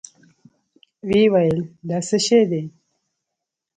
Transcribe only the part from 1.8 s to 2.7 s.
دا څه شې دي؟